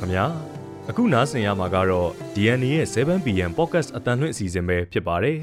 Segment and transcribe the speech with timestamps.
[0.00, 0.26] ခင်ဗျာ
[0.90, 5.38] အခုနားဆင်ရမှာကတော့ DNA ရဲ့ 7PM Podcast အတန်လွင့်အစီအစဉ်ပဲဖြစ်ပါတယ်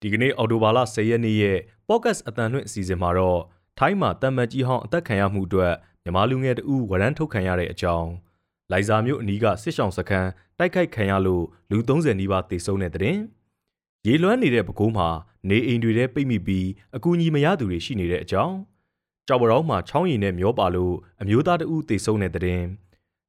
[0.00, 1.58] ဒီကနေ့အော်တိုဘာလ10ရက်နေ့ရဲ့
[1.88, 3.40] Podcast အတန်လွင့်အစီအစဉ်မှာတော့
[3.78, 8.10] ထိုင်းမှာတမ်မတ်ကြီးဟောင်းအသက်ခံရမှုအတွက်မြန်မာလူငယ်တဦးဝရမ်းထုတ်ခံရတဲ့အကြောင်း
[8.70, 10.28] လိုင်ဇာမြို့အနီးကစစ်ဆောင်စခန်း
[10.58, 13.16] တိုက်ခိုက်ခံရလို့လူ30နီးပါးသေဆုံးတဲ့တဲ့
[14.06, 15.08] ရေလွှမ်းနေတဲ့ပကိုးမှာ
[15.48, 18.56] နေအိမ်တွေထဲပိတ်မိပြီးအကူအညီမရသူတွေရှိနေတဲ့အကြောင်း
[19.28, 22.42] ကြောက်ပရောင်းမှာချောင်းရည်နဲ့မျောပါလို့အမျိုးသားတဦးသေဆုံးတဲ့တဲ့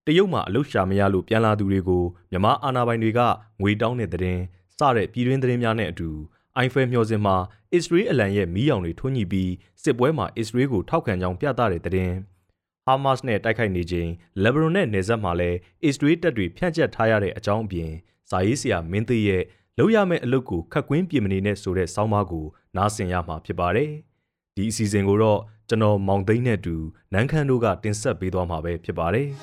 [0.06, 3.20] တရုတ်မှာအလုရှာမရလို့ပြန်လာသူတွေကိုမြမအာဏာပိုင်တွေက
[3.62, 4.40] ငွေတောင်းတဲ့တဲ့
[4.78, 6.10] စတဲ့ပြည်တွင်းသတင်းများနဲ့အတူ
[6.56, 7.36] အိုင်ဖယ်မျှော်စင်မှာ
[7.74, 9.52] အစ္စရေးအလံရဲ့မီးရောင်တွေထွန်းညှိပြီး
[9.84, 12.12] စစ်ပွဲမှာအစ္စရေးကိုထောက်ခံကြောင်းပြသတဲ့တဲ့
[12.86, 14.10] ဟာမတ်စ်နဲ့တိုက်ခိုက်နေချိန်
[14.42, 17.92] လက်ဘနွန်နဲ့နယ်စပ်မှာလည်းအစ္စရေးတပ်တွေဖြန့်ကျက်ထားရတဲ့အကြောင်းအပြင်
[18.30, 19.44] ဇာရေးဆရာမင်းသေးရဲ့
[19.78, 23.92] လောက်ရမယ့်အလုပ်ကိုခက်ကွင်းပြင်မနေနဲ့ဆိုတဲ့ဆောင်းပါးကိုနားဆင်ရမှာဖြစ်ပါတယ်။
[24.58, 26.76] ဒီအစီအစဉ်ကိုတော့ကျွန်တော်မောင်သိန်းနဲ့တူ
[27.14, 29.28] နန်းခမ်းတို့ကတင်ဆက်ပေးသွားမှာပဲဖြစ်ပါတယ်။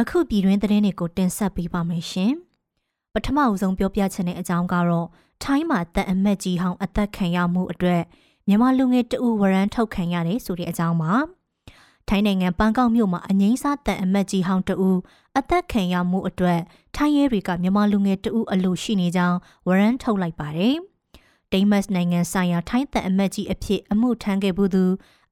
[0.00, 2.32] အခုပြည်တွင်းသတင်းတွေကိုတင်ဆက်ပေးပါမယ်ရှင်။
[3.14, 5.08] ပထမအဆုံးပြောပြချင်တဲ့အကြောင်းကတော့
[5.42, 8.02] ထိုင်းမှာတပ်အမတ်ကြီးဟောင်းအသက်ခံရမှုအတွက်
[8.48, 11.12] မြန်မာလူငယ်တဦးဝရမ်းထုတ်ခံရတယ်ဆိုတဲ့အကြောင်းပါ။
[12.08, 14.98] ထိုင်းနိုင်ငံပန်းကောက်မြို့မှာအငိမ့်စားတန်အမတ်ကြီးဟောင်းတဦး
[15.38, 16.60] အသက်ခံရမှုအတွက်
[16.96, 20.76] ထိုင်းရဲတွေကမြန်မာလူငယ်တဦးအလိုရှိနေကြောင်းဝရမ်းထုတ်လိုက်ပါတယ်။
[21.52, 24.84] ဒိမတ်နိုင်ငံဆိုင်ရာထိုင်းတန်အမတ်ကြီးအဖြစ်အမှုထမ်းခဲ့မှုသူ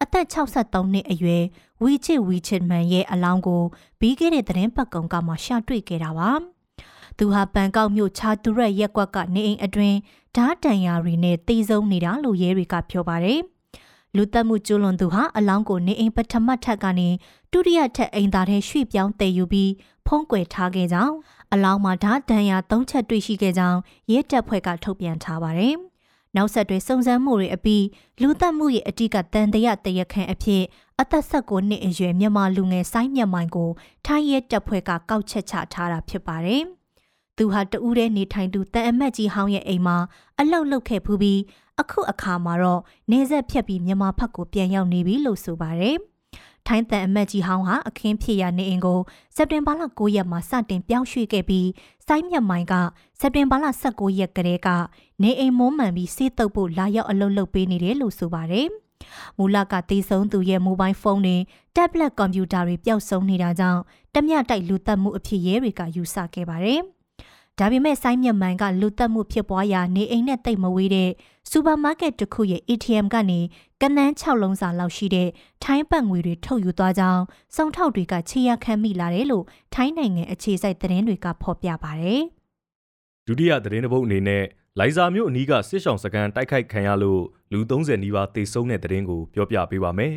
[0.03, 1.45] အသက်63နှစ်အရွယ်
[1.83, 3.63] ဝီချစ်ဝီချစ်မန်ရဲ့အလောင်းကို
[4.01, 6.31] ပြီးခဲ့တဲ့သတင်းပတ်ကုံကမှရှာတွေ့ခဲ့တာပါ။
[7.19, 9.99] သူဟာပန်ကောက်မြို့ချာတူရက်ရက်ကွက်ကနေအိမ်အတွင်း
[10.37, 13.41] ဓာတ်တန်ရာတွေနဲ့တေးဆုံးနေတာလို့ရဲတွေကပြောပါတယ်။
[14.17, 17.09] လူသက်မှုကျူးလွန်သူဟာအလောင်းကိုနေအိမ်ပထမထပ်ကနေ
[17.53, 19.73] ဒုတိယထပ်အိမ်သားထဲရွှေ့ပြောင်းတည်ယူပြီး
[20.07, 21.15] ဖုံးကွယ်ထားခဲ့ကြောင်း
[21.53, 23.79] အလောင်းမှာဓာတ်ဒဏ်ရာ၃ချက်တွေ့ရှိခဲ့ကြောင်း
[24.13, 25.77] ရဲတပ်ဖွဲ့ကထုတ်ပြန်ထားပါတယ်။
[26.37, 27.85] နောက်ဆက်တွဲစုံစမ်းမှုတွေအပြီး
[28.23, 30.63] လူသက်မှုရဲ့အတိကတန်တရတရခန့်အဖြစ်
[31.01, 33.71] အသက်16နှစ်အရွယ်မြန်မာလူငယ်ဆိုင်းမြတ်မိုင်ကို
[34.07, 36.63] ထိုင်းရဲတပ်ဖွဲ့ကကောက်ချက်ချထားတာဖြစ်ပါတယ်။
[37.37, 39.97] သူဟာတဦးတည်းနေထိုင်သူတန်အမတ်ကြီးဟောင်းရဲ့အိမ်မှာ
[40.41, 41.41] အလောက်လုတ်ခဲ့ဖူးပြီး
[41.81, 45.97] အခုအခါမှာတော့နေဆက်ဖြတ်ပြီးမြန်မာဘက်ကိုပြန်ရောက်နေပြီလို့ဆိုပါတယ်။
[46.67, 49.01] ထိုင်းတန်အမတ်ကြီးဟောင်းဟာအခင်းဖြစ်ရနေအိမ်ကို
[49.37, 51.69] စက်တင်ဘာလ9ရက်မှာစတင်ပြောင်းရွှေ့ခဲ့ပြီး
[52.07, 52.75] စိုင်းမြတ်မိုင်က
[53.21, 54.69] စက်တင်ဘာလ19ရက်ကတည်းက
[55.23, 58.69] နေအိမ်မုံမှန်ပြီးစေးတုပ်ဖို့လာရောက်အလုပ်လုပ်ပေးနေတယ်လို့ဆိုပါတယ်။
[59.39, 61.37] မူလကတည်ဆုံးသူရဲ့မိုဘိုင်းဖုန်းတွေ
[61.77, 63.81] တက်ဘလက်ကွန်ပျူတာတွေပျောက်ဆုံးနေတာကြောင့်
[64.15, 66.81] တမျှတိုက်လူသက်မှုအဖြစ်ရဲတွေကယူဆခဲ့ပါတယ်။
[67.59, 71.11] ဒါပေမဲ့ဆိုင်းမြတ်မှန်ကလူတက်မှုဖြစ်ပွားရာနေအိမ်နဲ့တိတ်မဝေးတဲ့
[71.51, 73.41] စူပါမားကတ်တစ်ခုရဲ့ ATM ကနေ
[73.81, 75.29] ကနန်း6လုံးစာလောက်ရှိတဲ့
[75.63, 77.23] ထိုင်းပတ်ငွေတွေထုတ်ယူသွားကြောင်း
[77.57, 79.45] စုံထောက်တွေကခြေရခံမိလာတယ်လို့
[79.75, 82.23] ထိုင်းနိုင်ငံအခြေစိုက်သတင်းတွေကဖော်ပြပါတယ်။
[83.27, 84.45] ဒုတိယသတင်းတစ်ပုဒ်အနေနဲ့
[84.79, 87.23] လိုင်ဇာမြို့အနီးကစစ်ဆောင်စကန်တိုက်ခိုက်ခံရလို့
[87.53, 90.15] လူ30နီးပါးသေဆုံးတဲ့သတင်းကိုပြောပြပေးပါမယ်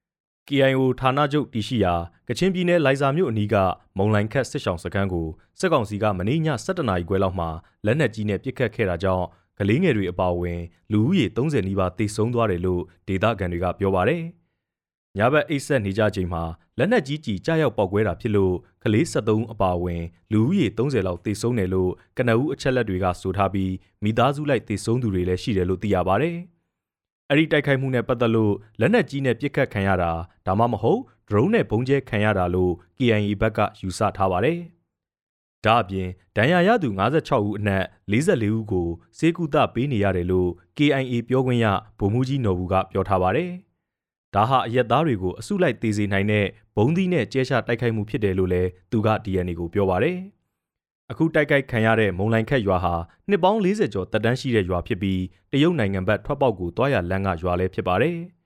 [0.48, 1.94] ။KIO ဌာနချုပ်တည်ရှိရာ
[2.28, 3.56] ကချင်ပြည်နယ်လိုင်ဇာမြို့အနီးက
[3.98, 5.26] မုံလိုင်ခတ်စစ်ဆောင်စခန်းကို
[5.60, 7.48] စစ်ကောင်စီကမနေ့ည7:00နာရီခွဲလောက်မှာ
[7.86, 9.26] လက်နက်ကြီးနဲ့ပစ်ခတ်ခဲ့တာကြောင့်
[9.58, 10.60] ကလေးငယ်တွေအပါအဝင်
[10.92, 14.22] လူဦးရေ30နီးပါးသေဆုံးသွားတယ်လို့ဒေသခံတွေကပြောပါတယ်။
[15.18, 16.42] ညဘက်အိတ်ဆက်နေကြချိန်မှာ
[16.78, 18.54] လက်နက်ကြီးကြီးကြားရောက်ပောက်ကွဲတာဖြစ်လို့
[18.84, 23.72] ကလေး73အပါအဝင် လူဦးရေ30လောက်သေဆုံးတယ်လို့ကနအူးအချက်လက်တွေကဆိုထားပြီး
[24.04, 26.36] မိသားစုလိုက်သေဆုံးသူတွေလည်းရှိတယ်လို့သိရပါတယ်။
[27.30, 30.12] အဲ့ဒီတိုက်ခိုက်မှုနဲ့ပတ်သက်လို့လက်နက်ကြီးနဲ့ပစ်ခတ်ခံရတာ
[30.46, 34.58] ဒါမှမဟုတ် drone နဲ့ပုံကျဲခံရတာလို့ KIA ဘက်ကယူဆထားပါတယ်။
[35.66, 38.88] ဒါအပြင်ဒဏ်ရာရသူ56ဦးအနက်44ဦးကို
[39.18, 41.66] စေကူတာပေးနေရတယ်လို့ KIA ပြောခွင့်ရ
[41.98, 43.50] ဗိုလ်မှူးကြီးနော်ဘူးကပြောထားပါတယ်။
[44.34, 50.18] ဒါဟာအရက်သားတွေကိုအစုလိုက်တေးစေနိုင်တဲ့ဘုံသီးနဲ့ကျဲချတိုက်ခိုက်မှုဖြစ်တယ်လို့လည်းသူက DNA ကိုပြောပါတယ်။
[51.10, 52.94] အခုတိုက်ခိုက်ခံရတဲ့မုံလိုင်ခက်ရွာဟာ
[53.28, 55.20] နှစ်ပေါင်း40ကျော်တက်တန်းရှိတဲ့ရွာဖြစ်ပြီး
[55.52, 58.16] တရုတ်နိုင်ငံဘက်ထွက်ပေါက်ကိုတွားရလမ်းကရွာလည်းဖြစ်ပါတယ်။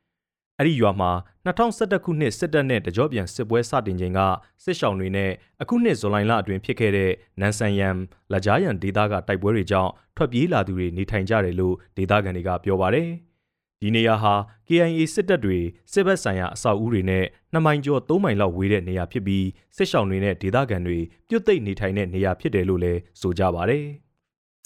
[0.61, 1.11] အဲ့ဒီရွာမှာ
[1.47, 4.21] 2011ခုနှစ်စစ်တပ်နဲ့တကြောပြန်စစ်ပွဲစတင်ချိန်က
[4.65, 5.31] စစ်ရှောင်းတွေနဲ့
[5.63, 7.11] အခုနှစ်ဇူလိုင်လအတွင်းဖြစ်ခဲ့တဲ့
[7.41, 7.97] နန်ဆန်ယမ်
[8.33, 13.09] လကြားယန်ဒေသကတိုက်ပွဲတွေကြောင့်ထွက်ပြေးလာသူတွေနေထိုင်ကြတယ်လို့ဒေသခံတွေကပြောပါတယ်။
[13.81, 14.35] ဒီနေရာဟာ
[14.69, 15.59] KIA စစ်တပ်တွေ
[15.93, 17.25] စစ်ဘက်ဆိုင်ရာအဆောက်အဦတွေနဲ့
[17.55, 19.47] 2မိုင်ကျော်3မိုင်လောက်ဝေးတဲ့နေရာဖြစ်ပြီး
[19.77, 20.99] စစ်ရှောင်းတွေနဲ့ဒေသခံတွေ
[21.29, 23.81] ပြုတ်သိပ်နေထိုင်တဲ့နေရာဖြစ်တယ်လို့လည်းဆိုကြပါဗျ။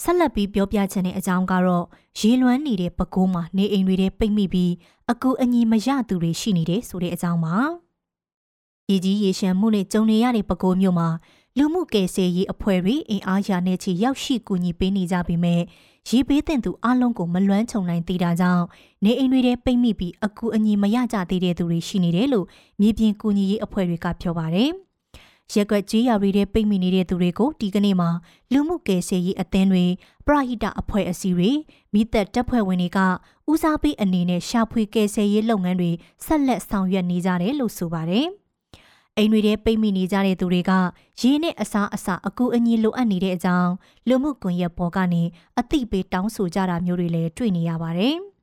[0.03, 1.85] ဆက်လက်ပြီးပြောပြချင်တဲ့အကြောင်းကတော့
[2.19, 4.71] ရေလွမ်းနေတဲ့ပကိုးမှာနေအိမ်တွေထဲပိတ်မိပြီး
[5.11, 7.57] အကူအညီမရသူတွေရှိနေတယ်ဆိုတဲ့အကြောင်းပါ။
[8.89, 11.09] ရေကြီးရေရှမ်းမှုနဲ့ကြုံနေရတဲ့ပကိုးမြို့မှာ
[11.57, 15.61] လူမှုကယ်ဆယ်ရေးအဖွဲ့တွေအင်အားရာနဲ့ချီရောက်ရှိကူညီပေးနေကြပေမဲ့
[16.09, 18.65] ရေပေးတဲ့သူအလုံးကိုမလွမ်းခြုံနိုင်သေးတာကြောင့်
[19.03, 22.45] နေအိမ်တွေထဲပိတ်မိပြီးအကူအညီမရကြသေးတဲ့သူတွေရှိနေတယ်လို့
[22.79, 24.69] မြေပြင်ကူညီရေးအဖွဲ့တွေကပြောပါတယ်
[25.51, 28.09] ရက်ကွက်ကြီးရွာတွေပိတ်မိနေတဲ့သူတွေကိုဒီကနေ့မှာ
[28.53, 29.85] လူမှုကယ်ဆယ်ရေးအသင်းတွေ
[30.25, 31.51] ပရဟိတအဖွဲ့အစည်းတွေ
[31.93, 32.99] မိသက်တပ်ဖွဲ့ဝင်တွေက
[33.51, 35.91] ဦးစားပေးအနေနဲ့ရှာဖွေကယ်ဆယ်ရေးလုပ်ငန်းတွေ
[36.25, 38.27] ဆက်လက်ဆောင်ရွက်နေကြတယ်လို့ဆိုပါတယ်။
[39.17, 40.71] အိမ်တွေထဲပိတ်မိနေကြတဲ့သူတွေက
[41.21, 43.71] ရင်းနဲ့အစားအစာအကူအညီလိုအပ်နေတဲ့အကြောင်း
[44.07, 45.23] လူမှုကွန်ရက်ပေါ်ကနေ
[45.59, 48.17] အသိပေးတောင်းဆိုကြတာမျိုးတွေလည်းတွေ့နေရပါတယ်။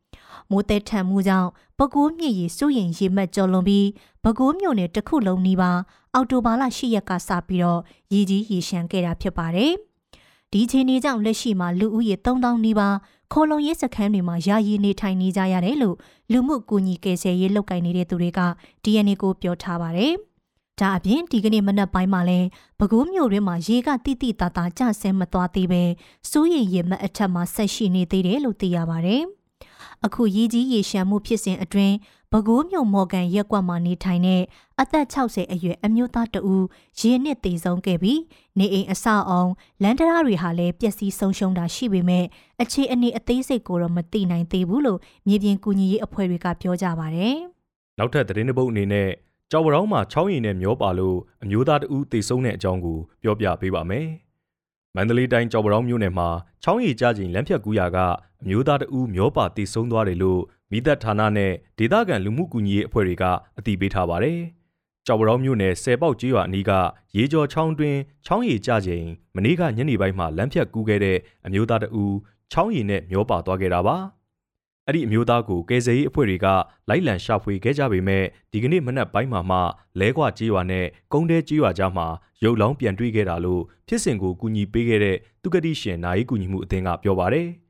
[0.50, 1.48] မိုးတဲထန်မှုကြောင့်
[1.78, 3.86] ပဲခူးမြစ်ရေစိုးရင်ရေမှတ်ကျော်လွန်ပြီး
[4.24, 5.78] ပဲခူးမြို့နယ်တစ်ခုလုံးနီးပါး
[6.14, 7.80] အော်တိုဘာလ10ရက်ကစပြီးတော့
[8.12, 9.72] ရေကြီးရေရှမ်းခဲ့တာဖြစ်ပါတယ်။
[10.52, 12.96] ဒီချိန်ကြီးကြောင့်လက်ရှိမှာလူဦးရေ3000နီးပါး
[13.32, 15.96] ခိုးလုံရေးစခန်းတွေမှာယာယီနေထိုင်နေကြရတယ်လို့
[16.32, 18.40] လူမှုကူညီကယ်ဆယ်ရေးလုပ်ကိုင်နေတဲ့သူတွေက
[18.82, 20.12] DNA ကိုပြောထားပါတယ်။
[20.80, 22.40] ဒါအပြင်ဒီကနေ့မနက်ပိုင်းမှာလဲ
[22.78, 25.82] ပဲခူးမြို့တွင်မှာရေကတိတိတသားကျဆင်းမသွားသေးပဲ
[26.30, 29.22] စိုးရင်ရေမတ်အထက်မှာဆက်ရှိနေသေးတယ်လို့သိရပါတယ်။
[30.04, 31.94] အခုရေးကြီးရေရှမ်းမှုဖြစ်စဉ်အတွင်း
[32.32, 34.42] ပဲခူးမြို့မော်ကန်ရက်ကွက်မှာနေထိုင်တဲ့
[34.80, 36.64] အသက်60အရွယ်အမျိုးသားတဦး
[36.98, 38.20] ရေနစ်သေဆုံးခဲ့ပြီး
[38.58, 39.44] နေအိမ်အဆောက်အုံ
[39.82, 42.24] လန်တရာတွေဟာလည်းပျက်စီးဆုံးရှုံးတာရှိပေမဲ့
[42.62, 47.26] အခြေအနေအသေးစိတ်ကိုတော့မသိနိုင်သေးဘူးလို့မြေပြင်ကူညီရေးအဖွဲ့တွေကပြောကြပါဗျ။
[47.98, 49.08] နောက်ထပ်သတင်းတစ်ပုဒ်အနေနဲ့
[49.50, 54.06] ကြော်ပရောင်းမှာချောင်းရည်နဲ့မျောပါလို့အမျိုးသားတဦးသေဆုံးတဲ့အကြောင်းကိုပြောပြပေးပါမယ်။
[54.96, 56.28] မန္တလေးတိုင်းကြော်ပရောင်းမြို့နယ်မှာ
[56.62, 57.98] ချောင်းရည်ကြခြင်းလမ်းဖြတ်ကူးရာက
[58.42, 60.40] အမျိုးသားတဦးမျောပါတည်ဆုံးသွားတယ်လို့
[60.70, 63.24] မိသက်ဌာနနဲ့ဒေသခံလူမှုကူညီရေးအဖွဲ့တွေက
[63.58, 64.38] အသိပေးထားပါတယ်။
[65.06, 66.70] ကြော်ပရောင်းမြို့နယ်ဆယ်ပေါက်ကျေးရွာအနီးက
[67.16, 67.96] ရေကျော်ချောင်းတွင်
[68.26, 72.14] ချောင်းရည်ကြခြင်းမနေ့ကညနေပိုင်းမှာလမ်းဖြတ်ကူးခဲ့တဲ့အမျိုးသားတဦး
[72.52, 73.96] ချောင်းရည်နဲ့မျောပါသွားခဲ့တာပါ။
[74.86, 76.46] အဲ့ဒီအမျိုးသားကိုကယ်ဆယ်ရေးအဖွဲ့တွေက
[76.88, 79.58] လိုက်လံရှာဖွေခဲ့ကြပေမဲ့ဒီကနေ့မနက်ပိုင်းမှာမှ
[80.00, 82.06] လဲခွကြေးရွာနဲ့ကုန်းတဲကြေးရွာကြားမှာ
[82.44, 87.48] ရုပ်လောင်းပြန်တွေ့ခဲ့တာလို့ဖြစ်စဉ်ကိုကူညီပေးခဲ့တဲ့သူကတိရှင်နာယီကူညီမှုအသင်းကပြောပါတယ်။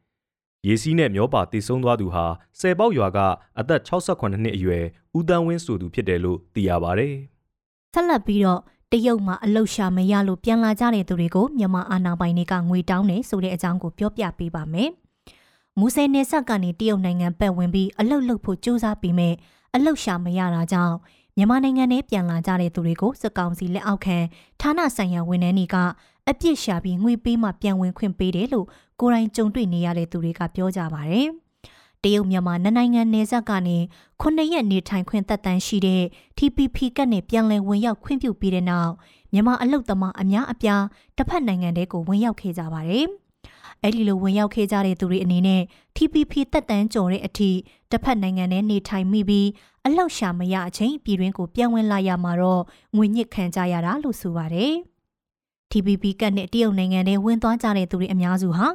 [0.66, 2.24] ရေစီးနဲ့မျောပါတည်ဆုံးသွားသူဟာ
[2.60, 3.18] ဆယ်ပေါက်ရွာက
[3.58, 4.84] အသက်68နှစ်အရွယ်
[5.18, 7.14] ဦးတန်းဝင်းဆိုသူဖြစ်တယ်လို့သိရပါတယ်။
[7.94, 8.60] ဆက်လက်ပြီးတော့
[8.92, 14.90] တရုတ်မှာအလုရှာမရလို့ပြန်လာကြတဲ့သူတွေကိုမြန်မာအာဏာပိုင်တွေကငွေတောင်းနေဆိုတဲ့အကြောင်းကိုပြောပြပေးပါမယ်။
[15.78, 19.34] မူဆယ်နယ်စပ်ကနေတရုတ်နိုင်ငံပတ်ဝင်ပြီးအလုတ်လုတ်ဖို့ကြိုးစားပြီးမဲ့
[19.74, 20.96] အလုတ်ရှာမရတာကြောင့်
[21.36, 24.18] မြန်မာနိုင်ငံထဲပြန်လာကြတဲ့သူတွေကိုစကောင်စီလက်အောက်ခံ
[24.60, 25.76] ဌာနဆိုင်ရာဝန်ထမ်းတွေက
[26.28, 28.66] အပြစ်ရှာပြီးငွေပေးမှပြန်ဝင်ခွင့်ပေးတယ်လို့
[29.00, 31.20] ကိုယ်တိုင်ကြုံတွေ့နေရတဲ့သူတွေကပြောကြပါဗျ။
[32.02, 33.78] တရုတ်မြန်မာနိုင်ငံနယ်စပ်ကနေ
[34.20, 36.02] ခုနှစ်ရက်နေထိုင်ခွင့်သက်တမ်းရှိတဲ့
[36.38, 38.92] TPP ကတ်နဲ့ပြန်လည်ဝင်ရောက်ခွင့်ပြုပြီးတဲ့နောက်
[39.32, 40.84] မြန်မာအလုတ်သမားအများအပြား
[41.16, 43.06] တစ်ဖက်နိုင်ငံတွေကိုဝင်ရောက်ခဲ့ကြပါတယ်။
[43.82, 45.62] အဲ့ဒီလိုဝင်ရောက်ခဲ့ကြတဲ့သူတွေအနေနဲ့
[45.96, 47.50] TPP တက်တန်းကြော်တဲ့အထိ
[47.90, 49.48] တစ်ဖက်နိုင်ငံနဲ့နေထိုင်မိပြီး
[49.86, 52.62] အလောက်ရှာမရအချိန်ပြည်တွင်းကိုပြန်ဝင်လာရမှာတော့
[52.96, 54.74] ငွေညစ်ခံကြရတာလို့ဆိုပါတယ်။
[55.70, 58.66] TPP ကတ်နဲ့တရုတ်နိုင်ငံထဲဝင်သွားကြတဲ့သူတွေအများစုဟာ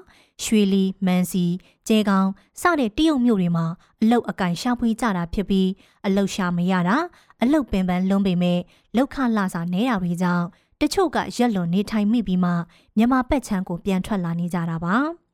[0.44, 1.46] ရွှေလီမန်စီ
[1.88, 2.30] ကျဲကောင်း
[2.62, 3.66] စတဲ့တရုတ်မြို့တွေမှာ
[4.02, 5.70] အလုတ်အကင်ရှာဖွေကြတာဖြစ်ပြီး
[6.06, 6.98] အလုတ်ရှာမရတာ
[7.42, 8.60] အလုတ်ပင်ပန်းလွန်းပေမဲ့
[8.96, 10.46] လောက်ခလာစာနေတာတွေကြောင့်
[10.82, 12.52] တချို့ကရက်လွန်နေထိုင်မိပြီးမှ
[12.98, 15.25] မြန်မာပတ်ချမ်းကိုပြန်ထွက်လာနေကြတာပါ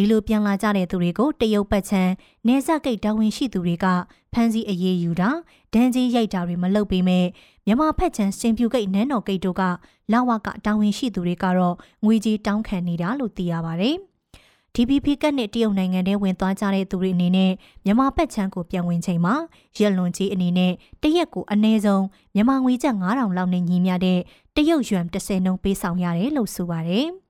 [0.00, 2.12] ဒီလိုပြန်လာကြတဲ့သူတွေကိုတရုတ်ပတ်ချမ်း
[2.46, 3.86] နေဆက်ကိတ်တာဝန်ရှိသူတွေက
[4.32, 5.30] ဖမ်းဆီးအရေးယူတာ
[5.74, 7.26] ဒဏ်ကြီးရိုက်တာတွေမလုပ်ပေမဲ့
[7.66, 9.62] မြန်မာဖက်ချမ်းစင်ပြူကိတ်နန်းတော်ကိတ်တို့က
[10.12, 13.96] လာဝကတာဝန်ရှိသူတွေကတော့ငွေကြီးတောင်းခံနေတာလို့သိရပါတယ်။
[14.74, 17.52] DPP ကတ်နဲ့တရုတ်နိုင်ငံထဲဝင်သွားကြတဲ့သူတွေအနေနဲ့
[17.84, 19.34] မြန်မာပတ်ချမ်းကိုပြန်ဝင်ချိန်မှာ
[19.78, 22.04] ရက်လွန်ကြီးအနေနဲ့တရက်ကိုအနည်းဆုံး
[22.34, 24.18] မြန်မာငွေကျပ်9000လောက်နဲ့ညီမျှတဲ့
[24.56, 27.08] တရုတ်ယွမ်30နှုန်းပေးဆောင်ရတယ်လို့ဆိုပါတယ်။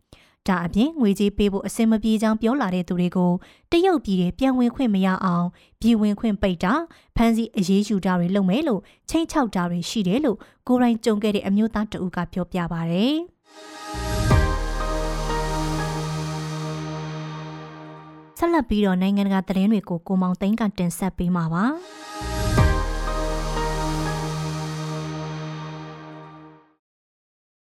[0.50, 3.32] ဒါအပြင်ငွေကြေးပေးဖို့အဆင်မပြေကြောင်းပြောလာတဲ့သူတွေကို
[3.72, 5.46] တရုတ်ပြည်တွေပြန်ဝင်ခွင့်မရအောင်
[5.80, 6.72] ပြည်ဝင်ခွင့်ပိတ်တာ
[7.16, 8.80] ဖမ်းဆီးအရေးယူတာတွေလုပ်မယ်လို့
[9.10, 13.04] ချိန်ချောက်တာတွေရှိတယ်လို့ကိုရိုင်းကြုံခဲ့တဲ့အမျိုးသားတဦးကပြောပြပါဗျ။
[18.38, 21.64] ဆက်လက်ပြီးတော့နိုင်ငံတကာသတင်းတွေကိုကိုမောင်သိန်းကတင်ဆက်ပေးမှာပါ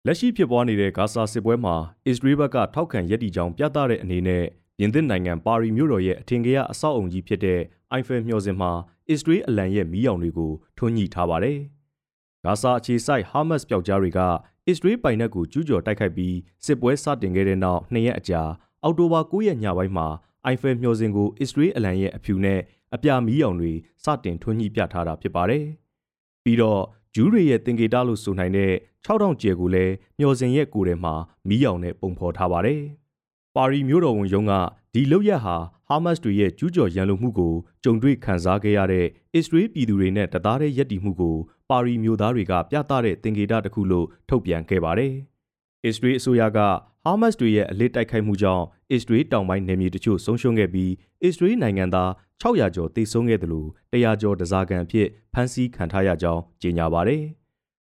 [0.06, 4.44] လက်ရှိဖြစ်ပွားနေတဲ့ဂါဇာစစ်ပွဲမှာအစ္စရေးဘက်ကထောက်ခံရည်တည်ကြောင်းပြသတဲ့အနေနဲ့
[4.78, 8.72] ပြင်သစ်နိုင်ငံပါရီမြို့တော်ရဲ့အထင်ကရအဆောက်အုံကြီးဖြစ်တဲ့အိုင်ဖယ်မျှော်စင်မှာ
[9.10, 11.58] အစ္စရေးအလံရဲ့မီးရောင်တွေကိုထွန်းညှိထားပါတယ်။
[12.44, 14.20] ဂါဇာအခြေစိုက်ဟာမတ်စ်ပျောက်ကြားတွေက
[14.66, 18.42] အစ္စရေးပိုင်နက်ကိုကျူးကျော်တိုက်ခိုက်ပြီးစစ်ပွဲစတင်ခဲ့တဲ့နောက်နှစ်ရက်အကြာ
[18.82, 20.06] အောက်တိုဘာ9ရက်ညပိုင်းမှာ
[20.44, 22.60] အိုင်ဖယ်မျှော်စင်ကိုအစ္စရေးအလံရဲ့အဖြူနဲ့
[22.94, 23.72] အပြာမီးရောင်တွေ
[24.04, 25.64] စတင်ထွန်းညှိပြထားတာဖြစ်ပါတယ်။
[26.44, 26.82] ပြီးတော့
[27.14, 28.72] ဂျူးတွေရဲ့တင်ကေတာလို့ဆိုနိုင်တဲ့
[29.06, 31.14] 6000ကျယ်ကိုလည်းမျှော်စင်ရဲ့ကိုယ်ထဲမှာ
[31.48, 32.80] မီးရောင်နဲ့ပုံဖော်ထားပါတယ်။
[33.56, 34.52] ပါရီမြို့တော်ဝန်ရုံးက
[34.94, 35.56] ဒီလောက်ရက်ဟာ
[35.88, 37.54] ဟာမတ်စ်တွေရဲ့ကျူးကျော်ရန်လိုမှုကို
[37.84, 41.36] ကြုံတွေ့ခံစားခဲ့ရတဲ့အစ္စရေးပြည်သူတွေနဲ့တသားတည်းယက်တီမှုကို
[41.70, 45.12] ပါရီမြို့သားတွေကပြသတဲ့တင်ကေတာတစ်ခုလို့ထုတ်ပြန်ခဲ့ပါတယ်။
[45.84, 46.58] အစ္စရေးအစိုးရက
[47.04, 50.92] ဟာမတ်စ်တွေရဲ့အလစ်တိုက်ခိုက်မှုကြောင့်အစ္စရေးတောင်ပိုင်းနယ်မြေတချို့ဆုံးရှုံးခဲ့ပြီး
[51.22, 52.10] အစ္စရေးနိုင်ငံသား
[52.42, 57.24] 600ကျော်သေဆုံးခဲ့တယ်လို့100ကျော်တစားကန်အဖြစ်ဖမ်းဆီးခံထားရကြောင်းကြေညာပါတယ်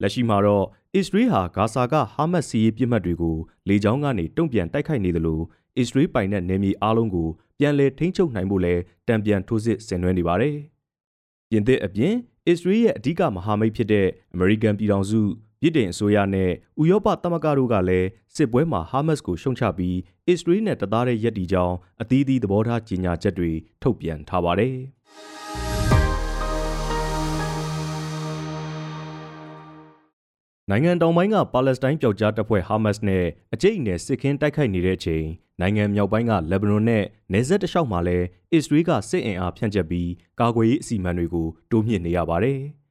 [0.02, 0.64] လက်ရှိမှာတော့
[0.94, 3.36] အစ္စရေးဟာဂါဇာကဟာမတ်စီရေးပြစ်မှတ်တွေကို
[3.68, 5.42] လေကြောင်းကနေတုံ့ပြန်တိုက်ခိုက်နေတယ်လို့
[5.78, 7.28] အစ္စရေးပိုင်တဲ့နယ်မြေအားလုံးကို
[7.58, 8.74] ပြန်လည်ထိန်းချုပ်နိုင်ဖို့လဲ
[9.08, 10.56] တံပြန်ထိုးစစ်ဆင်နွှဲနေပါတယ်။
[11.50, 12.14] ပြင်သစ်အပြင်
[12.46, 15.20] အစ္စရေးရဲ့အဓိကမဟာမိတ်ဖြစ်တဲ့အမေရိကန်ပြည်ထောင်စု
[15.60, 16.50] ပြည်တင်အစိုးရနဲ့
[16.80, 19.96] ဥရောပသမဂ္ဂတို့ကလည်းစစ်ပွဲမှာဟာမတ်စ်ကိုရှုံချပြီး
[20.28, 23.50] အစ္စရေးနဲ့တသားတည်းရက်တီကြောင်းအသီးသီးသဘောထားကြေညာချက်တွေ
[23.82, 24.76] ထုတ်ပြန်ထားပါတယ်။
[30.70, 33.24] နိုင်ငံတောင်ပိုင်းကပါလက်စတိုင်းပျောက်ကြားတပ်ဖွဲ့ဟာမတ်စ်နဲ့
[33.54, 35.26] အကြိတ်အနယ်စစ်ခင်းတိုက်ခိုက်နေတဲ့အချိန်
[35.60, 40.10] နိုင်ငံမြောက်ပိုင်းကလက်ဘနွန်နဲ့နယ်စပ်တလျှောက်မှာလည်းအစ္စရေးကစစ်အင်အားဖြန့်ကျက်ပြီး
[40.40, 42.60] ကာကွယ်ရေးအစီအမံတွေကိုတိုးမြှင့်နေရပါတယ်။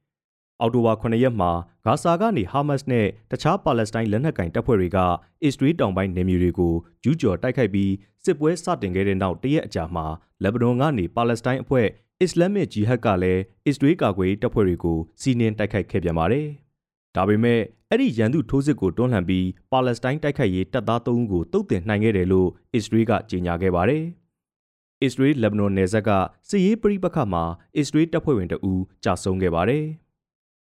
[0.60, 1.50] အောက်တိုဘာ9ရက်မှာ
[1.86, 4.98] ဂါဇာကနေဟာမတ်စ်နဲ့တခြားပါလက်စတိုင်းလက်နက်ကင်တပ်ဖွဲ့တွေက
[5.44, 7.92] အစ္စရေးတောင်ပိုင်းနယ်မြေတွေကိုကျူးကျော်တိုက်ခိုက်ပြီး
[8.24, 10.06] စစ်ပွဲစတင်ခဲ့တဲ့နောက်တရက်အကြာမှာ
[10.42, 11.86] လက်ဘနွန်ကနေပါလက်စတိုင်းအဖွဲ့
[12.20, 16.46] အစ္စလာမစ်ဂျီဟတ်ကလည်းအစ္စရေးကာကွယ်ရေးတပ်ဖွဲ့တွေကိုစီးနင်းတိုက်ခိုက်ခဲ့ပြန်ပါတယ်။
[17.16, 17.60] ဒါပေမဲ့
[17.90, 24.04] အဲ့ဒီရန်သူထိုးစစ်ကိုတွန်းလှန်ပြီးပါလက်စတိုင်းတိုက်ခိုက်ရေးတပ်သား၃ဦးကိုတုတ်တင်နိုင်ခဲ့တယ်လို့အစ္စရေးကကြေညာခဲ့ပါတယ်။
[25.02, 26.10] အစ္စရေးလက်ဘနွန်နယ်စပ်က
[26.48, 27.44] စစ်ရေးပဋိပက္ခမှာ
[27.76, 29.84] အစ္စရေးတပ်ဖွဲ့ဝင်တအူးကြာဆုံးခဲ့ပါတယ်။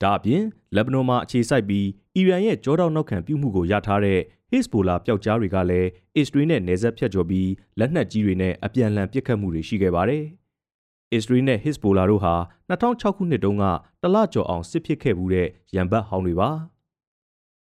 [0.01, 0.43] ဒါအပြင်
[0.75, 4.19] လက်ဘနွန်မှာအခြေစိုက်ပြီးအီရန်ရဲ့ကြောတောက်နောက်ခံပြုမှုကိုရထားတဲ့
[4.51, 10.23] ဟစ်ဘိုလာပျောက်ကြားတွေကလည်းအစ္စရေးနဲ့နယ်စပ်ဖြတ်ကျော်ပြီးလက်နက်ကြီးတွေနဲ့အပြန်အလှန်ပစ်ခတ်မှုတွေရှိခဲ့ပါတယ်။
[11.13, 12.33] အစ္စရေးနဲ့ဟစ်ဘိုလာတို့ဟာ
[12.69, 13.63] 2006ခုနှစ်တုန်းက
[14.01, 16.49] တလကျော်အောင်စစ်ဖြစ်ခဲ့မှုတဲ့ရန်ဘတ်ဟောင်းတွေပါ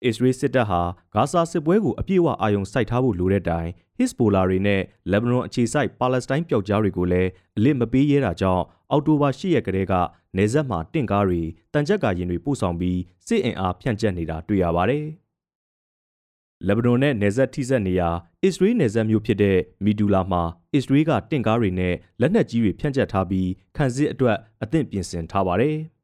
[0.05, 0.81] အစ္စရေးစစ်တပ်ဟာ
[1.15, 4.81] ဂါဇာစစ်ပွဲကိုအပြည့်အဝအာရုံစိုက်ထားဖို့လိုတဲ့တိုင်ဟစ်ဘိုလာတွေနဲ့
[5.12, 9.93] လက်ဘနွန်အခြေစိုက်ပါလက်စတိုင်းပျောက်ကြားတွေကိုလည်းအလစ်မပေးရဲတာကြောင့်အောက်တိုဘာ10ရက်ကတည်းက
[10.38, 11.41] နေဆက်မှာတင့်ကားတွေ
[11.74, 15.05] တန်ကြပ်ကာရင်တွေပို့ဆောင်ပြီးစစ်အင်အားဖြန့်ကျက်နေတာတွေ့ရပါတယ်။
[16.67, 18.10] လက်ဘနွန်နဲ့နယ်စပ်ထိစပ်နေရာ
[18.43, 20.43] အစ္စရေးနယ်စပ်မြို့ဖြစ်တဲ့မီဒူလာမှာ
[20.74, 25.77] အစ္စရေးကတင့်ကားတွေနဲ့လက်နက်ကြီးတွေဖြန့်ကျက်ထားပြီးခံစစ်အတွက်အသင့်ပြင်ဆင်ထားပါတယ်။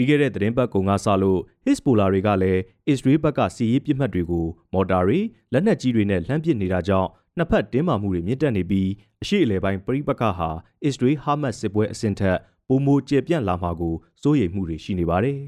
[0.00, 5.18] ပြီးခဲ့တဲ့သတင်းပတ်ကုံကစလို့ဟစ်ဘိုလာတွေကလည်းအစ္စရေးဘက်ကစီရေးပစ်မှတ်တွေကိုမော်တာတွေ
[5.52, 8.88] လက်နက်ကြီးတွေနဲ့လှမ်းပစ်နေတာကြောင့်နှစ်ဖက်တင်းမာမှုတွေမြင့်တက်နေပြီး
[9.22, 10.50] အရှိအလဲပိုင်းပြိပက္ခဟာ
[10.84, 12.38] အစ္စရေးဟာမတ်စစ်ပွဲအဆင့်ထက်
[12.68, 15.38] ပုံမိုကျေပြန့်လာမှာကိုစိုးရိမ်မှုတွေရှိနေပါတယ်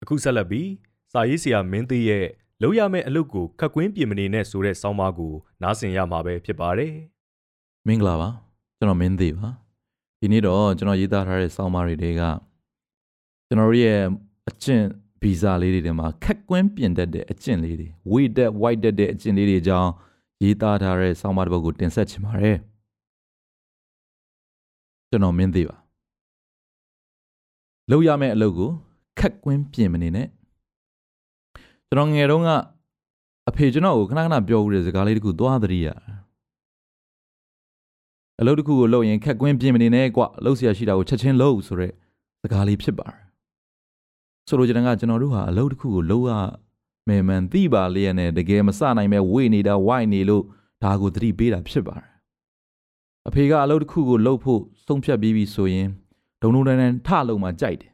[0.02, 0.68] ။အခုဆက်လက်ပြီး
[1.12, 2.26] စာရေးဆရာမင်းသေးရဲ့
[2.62, 6.94] လောက်ရမယ့်အလုပ်ကိုခက်ကွင်းပြင်မနေနဲ့ဆိုတဲ့ဆောင်းပါးကိုနားဆင်ရမှာပဲဖြစ်ပါတယ်
[7.88, 8.43] မင်္ဂလာပါ
[8.84, 9.48] ကျွန်တော်မင်းသေးပါ
[10.20, 12.22] ဒီနေ့တော့ကျွန်တော်ရေးသားထားတဲ့ဆောင်းပါးတွေတွေက
[13.46, 13.98] ကျွန်တော်ရဲ့
[14.48, 14.84] အကျင့်
[15.22, 19.90] ဗီဇာလေးတွေထဲမှာခက်ကွင်းပြင်တတ်တဲ့အကျင့်လေးတွေ weight that white တတ်တဲ့အကျင့်လေးတွေအကြောင်း
[20.42, 22.58] ရေးသားထားတဲ့ဆောင်းပါးတစ်ပုဒ်ကိုတင်ဆက်ချင်ပါတယ်
[25.08, 25.76] ကျွန်တော်မင်းသေးပါ
[27.90, 28.70] လောက်ရမယ့်အလုပ်ကို
[29.18, 30.28] ခက်ကွင်းပြင်မနေနဲ့
[31.88, 32.50] ကျွန်တော်ငယ်တုန်းက
[33.48, 35.88] အဖေကျွန်တော်ကိုခဏခဏပြောဦးတဲ့စကားလေးတခုသွားသတိရ
[38.39, 41.91] အလုပ်တစ်ခုကိုလုပ်ရင်ခက်ကွင်းပြင်မနေနဲ့ကွလုပ်เสียရှိတာကိုချက်ချင်းလုပ်ဆိုတဲ့
[42.41, 43.21] စကားလေးဖြစ်ပါတယ်
[44.47, 46.31] ဆိုလိုချင်တာကကျွန်တော်တို့ဟာအလုပ်တစ်ခုကိုလုပ်ရ
[47.07, 50.43] မယ်မှန်သိပါလျက်နဲ့တကယ်မစနိုင်မဲ့ဝေ့နေတာဝိုက်နေလို့
[50.83, 52.09] ဒါကိုသတိပေးတာဖြစ်ပါတယ်
[53.27, 55.87] အဖေကအလုပ်တစ်ခုကိုလုပ်ဖို့ဆုံးဖြတ်ပြီးပြီဆိုရင်
[56.41, 57.91] ဒုံဒုံတန်းတန်းထလုံးမှကြိုက်တယ်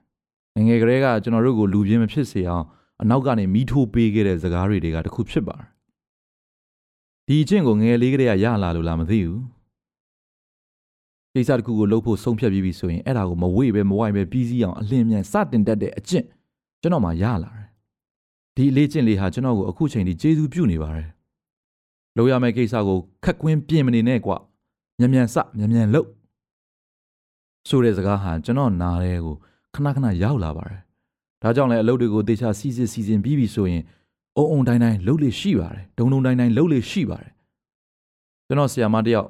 [0.56, 2.66] ငငယ်ကလေးကကျွန်တော်တို့ကိုလူပြင်းမဖြစ်စေအောင်
[3.02, 5.68] အနောက်ကနေမီးထိုးပေးခဲ့တဲ့စကားတွေကတခုဖြစ်ပါတယ်
[7.28, 9.42] ဒီအချင်းကိုငယ်လေးကလေးကရလာလို့လားမသိဘူး
[11.35, 16.27] ကိစ္စတစ်ခုကိုလုပ်ဖို့ဆုံးဖြတ်ပြီးပြီဆိုရင်အဲ့ဒါကိုမဝေ့ပဲမဝိုက်ပဲပြီးစီးအောင်အလင်းမြန်စတင်တတ်တဲ့အကျင့်
[16.81, 17.67] ကျွန်တော်မှရလာတယ်
[18.57, 21.09] ဒီအလေးကျင့်လေးဟာကျွန်တော်ကိုအခုချိန်ထိကျေးဇူးပြုနေပါတယ်
[22.17, 24.33] လုပ်ရမယ့်ကိစ္စကိုခက်ကွင်းပြင်မနေနဲ့ကွ
[24.99, 26.09] မြန်မြန်စမြန်မြန်လုပ်
[27.69, 29.35] ဆိုတဲ့စကားဟာကျွန်တော်နားရဲကို
[29.75, 30.81] ခဏခဏရောက်လာပါတယ်။
[31.43, 33.83] ဒါကြောင့်လည်းအလုပ်တွေကိုတေချာစီစစ်စီစဉ်ပြီးပြီဆိုရင်
[34.37, 37.33] အုံအုံတိုင်းတိုင်းလှုပ်လေရှိပါတယ်။ဒုံဒုံတိုင်းတိုင်းလှုပ်လေရှိပါတယ်။
[38.47, 39.29] ကျွန်တော်ဆရာမတယောက်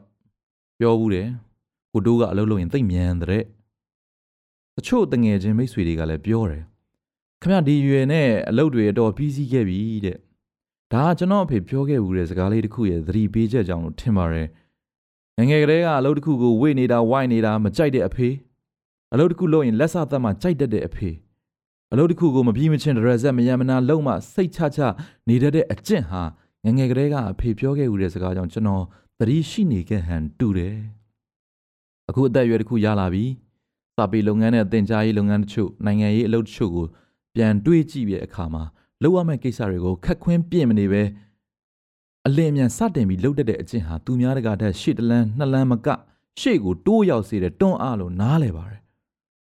[0.78, 1.26] ပြောဘူးတယ်။
[1.92, 3.44] ကိုတိုးကအလုပ်လုပ်ရင်သိမ့်မြန်တဲ့။
[4.76, 6.64] တချို့တငယ်ချင်းမိတ်ဆွေတွေကလည်းပြောတယ်။
[7.42, 10.16] ခမဒီရွယ်နဲ့အလုပ်တွေတော့ပြီးစီးခဲ့ပြီတဲ့။
[10.92, 14.48] ဒါကကျွန်တော်အဖေပြောခဲ့ဘူးတဲ့စကားလေးတစ်ခုရဲ့သတိပေးချက်ကြောင့်လို့ထင်ပါတယ်။
[15.38, 18.28] ငငယ်ကလေးကအလုပ်တစ်ခုကိုဝေ့နေတာဝိုက်နေတာမကြိုက်တဲ့အဖေ။
[19.12, 21.10] အလုပ်တစ်ခုလုပ်ရင်လက်စသက်မှကြိုက်တတ်တဲ့အဖေ
[21.92, 24.80] အလုပ်တစ်ခုကိုမပြီးမချင်းဒရဇက်မယံမနာလုံးမှစိတ်ချချ
[25.28, 26.22] နေတတ်တဲ့အကျင့်ဟာ
[26.64, 28.84] ငငယ်ကလေးကအဖေပြောခဲ့ဦးတဲ့စကားကြောင့်ကျွန်တော်
[29.18, 30.99] သတိရှိနေခဲ့ဟန်တူတယ်
[32.10, 33.24] အခုအသက်အရွယ်တစ်ခုရလာပြီ
[33.96, 36.86] စာပေလုပ်ငန်းနဲ့သင်ကြားရေးလုပ်ငန်းတချို့နိုင်ငံရေးအလုပ်တချို့ကို
[37.34, 38.62] ပြန်တွေးကြည့်ပြီးအခါမှာ
[39.02, 41.02] လုပ်ရမယ့်ကိစ္စတွေကိုခက်ခွင်းပြင့်မနေပဲ
[42.26, 45.88] အလင်းမြန်စတင်ပြီးလှုပ်တတ်တဲ့အကျင့်ဟာသူများတကာတဲ့ရှေ့တလန်းနှစ်လန်းမက
[46.40, 48.80] ရှေ့ကိုတိုးရောက်စေတဲ့တွန်းအားလို့နားလဲပါတယ်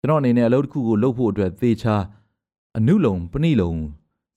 [0.00, 1.96] ကျွန်တော်အနေနဲ့အလုပ်တစ်ခုကိုလုပ်ဖို့အတွက်သေချာ
[2.78, 3.72] အနုလုံပဏိလုံ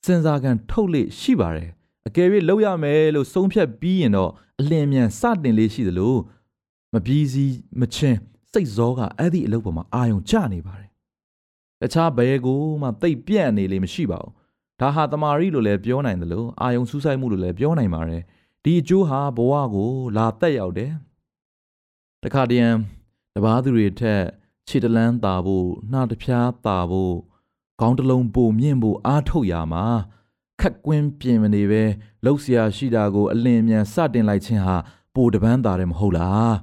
[0.06, 1.70] စဉ်းစားကန်ထုတ်လေရှိပါတယ်
[2.08, 6.16] အကယ်၍လုပ်ရမယ်လို့ဆုံးဖြတ်ပြီးရင်တော့အလင်းမြန်စတင်လေးရှိသလို
[6.94, 8.20] မပြီးစီးမချင်း
[8.54, 10.90] စိတ်ဇောကအဲ့ဒီအလုပ်ပေါ်မှာအာယုံကျနေပါတယ်
[11.82, 14.32] တခြားဘယ်ကိုမှတိတ်ပြန့်နေလေမရှိပါဘူး
[14.80, 18.22] ဒါဟာတမာရီလို့လည်းပြောနိုင်တယ်လို့အာယုံစူးစိုက်မှုလို့လည်းပြောနိုင်ပါတယ်
[18.64, 20.92] ဒီအကျိုးဟာဘဝကိုလာတက်ရောက်တယ်
[22.24, 22.76] တခါတည်းရန်
[23.36, 24.22] တပားသူတွေထက်
[24.68, 27.16] ခြေတလန်းတာဖို့နှာတစ်ပြားတာဖို့
[27.80, 29.86] ခေါင်းတစ်လုံးပိုမြင့်ဖို့အားထုတ်ရမှာ
[30.62, 31.84] ခက်ကွင်းပြင်မနေပဲ
[32.24, 34.76] လှုပ်ရှားရှိတာကိုအလင်းမြန်စတင်လိုက်ခြင်းဟာ
[35.16, 36.54] ပိုတပန်းတာတယ်မဟုတ်လား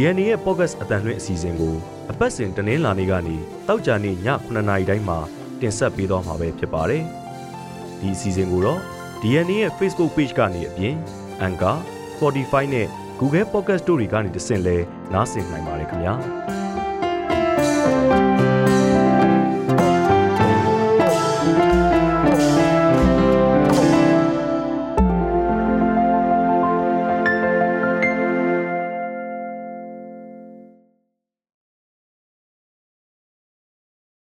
[0.00, 1.74] DNA ရဲ့ podcast အတန်လွှင့်အစီအစဉ်ကို
[2.10, 3.36] အပတ်စဉ်တနင်္လာနေ့ကနေ
[3.68, 5.18] တောက်ကြနေ့ည9:00နာရီတိုင်းမှာ
[5.60, 7.02] တင်ဆက်ပေးသွားမှာပဲဖြစ်ပါတယ်။
[8.00, 8.80] ဒီအစီအစဉ်ကိုတော့
[9.22, 10.94] DNA ရဲ့ Facebook Page ကနေအပြင်
[11.46, 11.76] Anchor,
[12.14, 12.86] Spotify နဲ့
[13.20, 14.76] Google Podcast တို့တွေကနေတဆင့်လဲ
[15.12, 16.14] နားဆင်နိုင်ပါတယ်ခင်ဗျာ။